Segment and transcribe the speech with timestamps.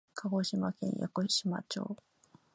[0.15, 1.95] 鹿児島県屋久島町